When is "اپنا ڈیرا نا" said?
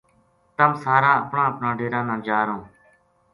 1.51-2.15